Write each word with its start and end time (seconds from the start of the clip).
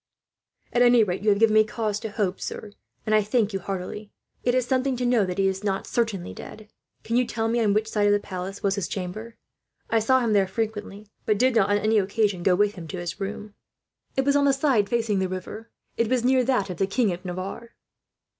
"At 0.73 0.81
any 0.81 1.03
rate, 1.03 1.21
you 1.21 1.29
have 1.29 1.37
given 1.37 1.53
me 1.53 1.63
cause 1.63 1.99
to 1.99 2.09
hope, 2.09 2.41
sir, 2.41 2.71
and 3.05 3.13
I 3.13 3.21
thank 3.21 3.53
you 3.53 3.59
heartily. 3.59 4.09
It 4.43 4.55
is 4.55 4.65
something 4.65 4.97
to 4.97 5.05
know 5.05 5.27
that 5.27 5.37
he 5.37 5.47
is 5.47 5.63
not 5.63 5.85
certainly 5.85 6.33
dead. 6.33 6.69
"Can 7.03 7.17
you 7.17 7.25
tell 7.27 7.47
me 7.47 7.59
on 7.59 7.71
which 7.75 7.87
side 7.87 8.07
of 8.07 8.11
the 8.11 8.19
palace 8.19 8.63
was 8.63 8.73
his 8.73 8.87
chamber? 8.87 9.37
I 9.91 9.99
saw 9.99 10.19
him 10.21 10.33
there 10.33 10.47
frequently, 10.47 11.07
but 11.27 11.37
did 11.37 11.55
not, 11.55 11.69
on 11.69 11.77
any 11.77 11.99
occasion, 11.99 12.41
go 12.41 12.55
with 12.55 12.73
him 12.73 12.87
to 12.87 12.97
his 12.97 13.19
room." 13.19 13.53
"It 14.17 14.25
was 14.25 14.35
on 14.35 14.45
the 14.45 14.53
side 14.53 14.89
facing 14.89 15.19
the 15.19 15.29
river. 15.29 15.69
It 15.97 16.07
was 16.09 16.25
near 16.25 16.43
that 16.45 16.71
of 16.71 16.77
the 16.77 16.87
King 16.87 17.13
of 17.13 17.23
Navarre." 17.23 17.75